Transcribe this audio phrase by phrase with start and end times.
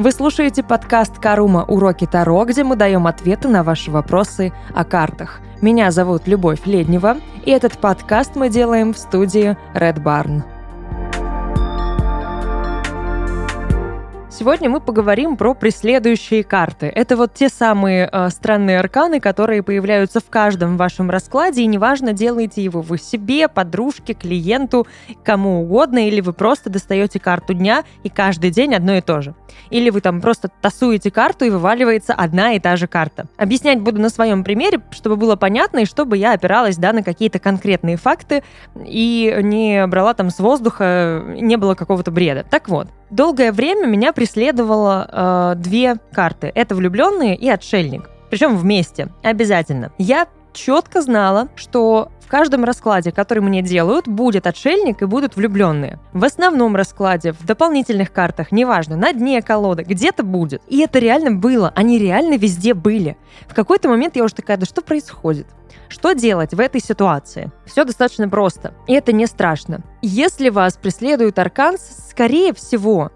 [0.00, 1.62] Вы слушаете подкаст «Карума.
[1.62, 5.42] Уроки Таро», где мы даем ответы на ваши вопросы о картах.
[5.60, 10.42] Меня зовут Любовь Леднева, и этот подкаст мы делаем в студии Red Barn.
[14.40, 16.86] Сегодня мы поговорим про преследующие карты.
[16.86, 22.14] Это вот те самые э, странные арканы, которые появляются в каждом вашем раскладе, и неважно,
[22.14, 24.86] делаете его вы себе, подружке, клиенту,
[25.24, 29.34] кому угодно, или вы просто достаете карту дня, и каждый день одно и то же.
[29.68, 33.26] Или вы там просто тасуете карту, и вываливается одна и та же карта.
[33.36, 37.40] Объяснять буду на своем примере, чтобы было понятно, и чтобы я опиралась да, на какие-то
[37.40, 38.42] конкретные факты,
[38.86, 42.46] и не брала там с воздуха, не было какого-то бреда.
[42.48, 46.52] Так вот, долгое время меня преследовало э, две карты.
[46.54, 48.08] Это влюбленные и отшельник.
[48.30, 49.92] Причем вместе, обязательно.
[49.98, 55.98] Я четко знала, что в каждом раскладе, который мне делают, будет отшельник и будут влюбленные.
[56.12, 60.62] В основном раскладе, в дополнительных картах, неважно, на дне колоды, где-то будет.
[60.68, 63.16] И это реально было, они реально везде были.
[63.48, 65.48] В какой-то момент я уже такая, да что происходит?
[65.88, 67.50] Что делать в этой ситуации?
[67.66, 69.82] Все достаточно просто, и это не страшно.
[70.02, 73.10] Если вас преследует аркан, скорее всего,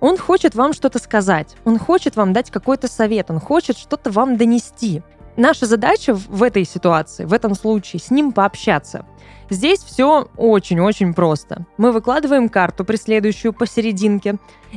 [0.00, 4.36] он хочет вам что-то сказать, он хочет вам дать какой-то совет, он хочет что-то вам
[4.36, 5.02] донести.
[5.36, 9.04] Наша задача в этой ситуации, в этом случае, с ним пообщаться.
[9.50, 11.66] Здесь все очень-очень просто.
[11.76, 14.36] Мы выкладываем карту, преследующую посерединке,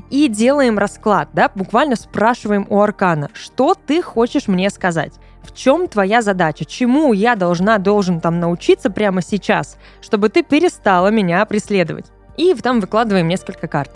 [0.09, 5.13] и делаем расклад, да, буквально спрашиваем у Аркана, что ты хочешь мне сказать
[5.49, 11.07] в чем твоя задача, чему я должна, должен там научиться прямо сейчас, чтобы ты перестала
[11.07, 12.05] меня преследовать.
[12.37, 13.91] И там выкладываем несколько карт.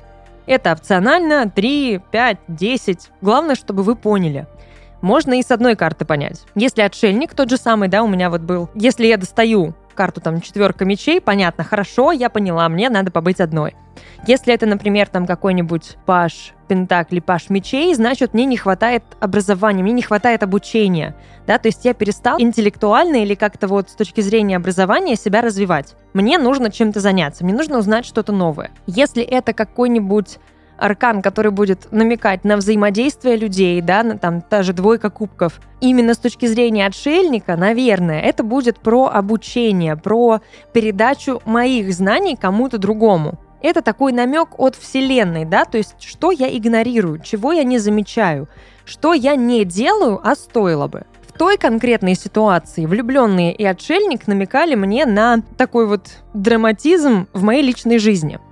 [0.45, 3.09] Это опционально 3, 5, 10.
[3.21, 4.47] Главное, чтобы вы поняли.
[5.01, 6.43] Можно и с одной карты понять.
[6.55, 8.69] Если отшельник тот же самый, да, у меня вот был.
[8.73, 13.75] Если я достаю карту там четверка мечей, понятно, хорошо, я поняла, мне надо побыть одной.
[14.25, 19.91] Если это, например, там какой-нибудь паш пентакли, паш мечей, значит, мне не хватает образования, мне
[19.91, 24.55] не хватает обучения, да, то есть я перестал интеллектуально или как-то вот с точки зрения
[24.55, 25.95] образования себя развивать.
[26.13, 28.71] Мне нужно чем-то заняться, мне нужно узнать что-то новое.
[28.87, 30.39] Если это какой-нибудь
[30.83, 35.61] аркан, который будет намекать на взаимодействие людей, да, на там та же двойка кубков.
[35.79, 40.41] Именно с точки зрения отшельника, наверное, это будет про обучение, про
[40.73, 43.39] передачу моих знаний кому-то другому.
[43.61, 48.49] Это такой намек от Вселенной, да, то есть что я игнорирую, чего я не замечаю,
[48.83, 51.03] что я не делаю, а стоило бы.
[51.25, 57.63] В той конкретной ситуации влюбленные и отшельник намекали мне на такой вот драматизм в моей
[57.63, 58.37] личной жизни–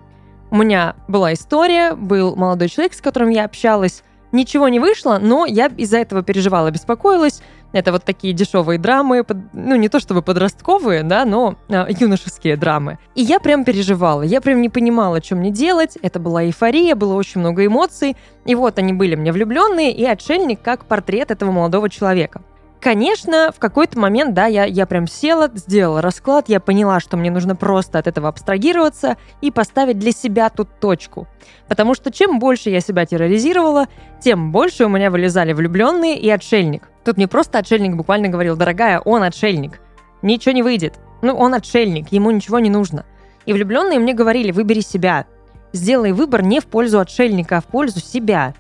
[0.52, 4.04] у меня была история, был молодой человек, с которым я общалась.
[4.34, 7.42] Ничего не вышло, но я из-за этого переживала, беспокоилась.
[7.74, 12.98] Это вот такие дешевые драмы, ну не то чтобы подростковые, да, но э, юношеские драмы.
[13.16, 15.98] И я прям переживала, я прям не понимала, что мне делать.
[16.02, 18.18] Это была эйфория, было очень много эмоций.
[18.46, 22.42] И вот они были мне влюбленные, и отшельник как портрет этого молодого человека.
[22.82, 27.30] Конечно, в какой-то момент, да, я, я прям села, сделала расклад, я поняла, что мне
[27.30, 31.28] нужно просто от этого абстрагироваться и поставить для себя тут точку.
[31.68, 33.86] Потому что чем больше я себя терроризировала,
[34.20, 36.90] тем больше у меня вылезали влюбленные и отшельник.
[37.06, 39.80] Тут мне просто отшельник буквально говорил, дорогая, он отшельник.
[40.24, 41.00] Ничего не выйдет.
[41.22, 43.06] Ну, он отшельник, ему ничего не нужно.
[43.46, 45.28] И влюбленные мне говорили, выбери себя.
[45.72, 48.56] Сделай выбор не в пользу отшельника, а в пользу себя.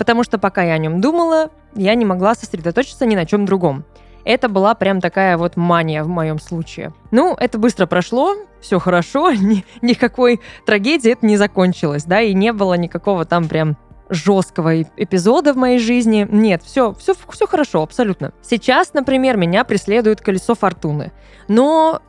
[0.00, 3.84] Потому что пока я о нем думала, я не могла сосредоточиться ни на чем другом.
[4.24, 6.94] Это была прям такая вот мания в моем случае.
[7.10, 12.54] Ну, это быстро прошло, все хорошо, ни, никакой трагедии это не закончилось, да, и не
[12.54, 13.76] было никакого там прям
[14.08, 16.26] жесткого эпизода в моей жизни.
[16.30, 18.32] Нет, все, все, все хорошо, абсолютно.
[18.40, 21.12] Сейчас, например, меня преследует колесо фортуны.
[21.46, 22.00] Но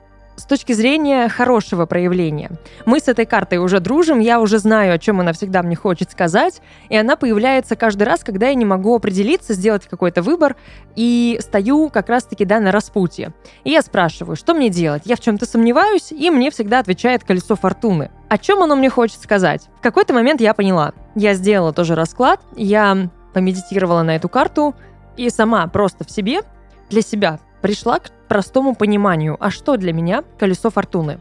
[0.41, 2.49] с точки зрения хорошего проявления.
[2.87, 6.09] Мы с этой картой уже дружим, я уже знаю, о чем она всегда мне хочет
[6.09, 10.55] сказать, и она появляется каждый раз, когда я не могу определиться, сделать какой-то выбор,
[10.95, 13.33] и стою как раз-таки, да, на распутье.
[13.63, 15.03] И я спрашиваю, что мне делать?
[15.05, 18.09] Я в чем-то сомневаюсь, и мне всегда отвечает колесо фортуны.
[18.27, 19.69] О чем оно мне хочет сказать?
[19.77, 20.93] В какой-то момент я поняла.
[21.13, 24.73] Я сделала тоже расклад, я помедитировала на эту карту,
[25.17, 26.41] и сама просто в себе,
[26.89, 31.19] для себя, пришла к простому пониманию, а что для меня колесо фортуны?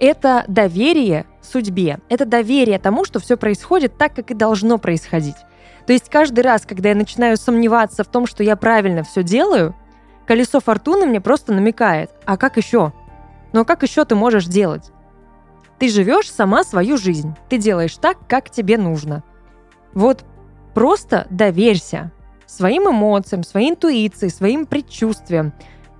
[0.00, 5.36] Это доверие судьбе, это доверие тому, что все происходит так, как и должно происходить.
[5.86, 9.76] То есть каждый раз, когда я начинаю сомневаться в том, что я правильно все делаю,
[10.26, 12.92] колесо фортуны мне просто намекает, а как еще?
[13.52, 14.90] Ну а как еще ты можешь делать?
[15.78, 19.22] Ты живешь сама свою жизнь, ты делаешь так, как тебе нужно.
[19.94, 20.24] Вот
[20.74, 22.10] просто доверься
[22.46, 25.52] своим эмоциям, своей интуиции, своим предчувствиям.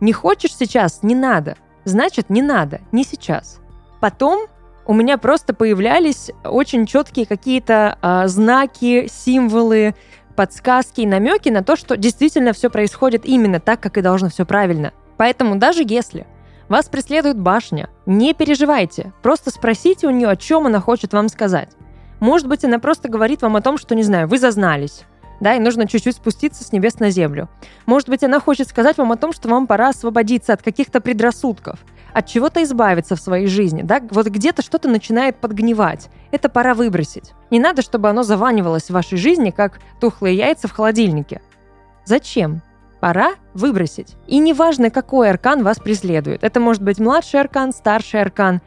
[0.03, 1.57] Не хочешь сейчас– не надо.
[1.85, 3.61] Значит, не надо, не сейчас.
[4.01, 4.49] Потом
[4.85, 9.95] у меня просто появлялись очень четкие какие-то э, знаки, символы,
[10.35, 14.45] подсказки и намеки на то, что действительно все происходит именно так, как и должно все
[14.45, 14.93] правильно.
[15.19, 16.27] Поэтому даже если
[16.69, 21.69] вас преследует башня, не переживайте, просто спросите у нее, о чем она хочет вам сказать.
[22.19, 25.05] Может быть, она просто говорит вам о том, что, не знаю, вы зазнались,
[25.43, 27.49] да, и нужно чуть-чуть спуститься с небес на землю.
[27.85, 31.81] Может быть, она хочет сказать вам о том, что вам пора освободиться от каких-то предрассудков,
[32.15, 36.11] от чего-то избавиться в своей жизни, да, вот где-то что-то начинает подгнивать.
[36.31, 37.33] Это пора выбросить.
[37.51, 41.43] Не надо, чтобы оно заванивалось в вашей жизни, как тухлые яйца в холодильнике.
[42.05, 42.63] Зачем?
[43.01, 44.15] Пора выбросить.
[44.29, 46.45] И неважно, какой аркан вас преследует.
[46.45, 48.61] Это может быть младший аркан, старший аркан.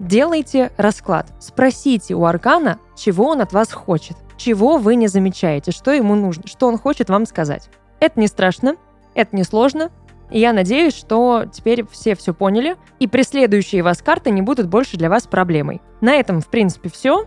[0.00, 1.26] Делайте расклад.
[1.40, 6.46] Спросите у аркана, чего он от вас хочет, чего вы не замечаете, что ему нужно,
[6.46, 7.68] что он хочет вам сказать.
[8.00, 8.76] Это не страшно,
[9.14, 9.90] это не сложно,
[10.30, 14.96] и я надеюсь, что теперь все все поняли, и преследующие вас карты не будут больше
[14.96, 15.82] для вас проблемой.
[16.00, 17.26] На этом, в принципе, все.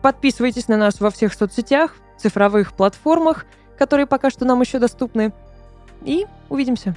[0.00, 3.44] Подписывайтесь на нас во всех соцсетях, цифровых платформах,
[3.76, 5.34] которые пока что нам еще доступны.
[6.06, 6.96] И увидимся.